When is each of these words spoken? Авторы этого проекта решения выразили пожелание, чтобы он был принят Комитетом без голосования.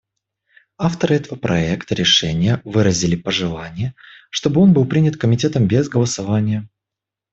Авторы 0.79 1.13
этого 1.17 1.37
проекта 1.37 1.93
решения 1.93 2.59
выразили 2.65 3.15
пожелание, 3.15 3.93
чтобы 4.31 4.59
он 4.61 4.73
был 4.73 4.85
принят 4.85 5.15
Комитетом 5.17 5.67
без 5.67 5.89
голосования. 5.89 6.67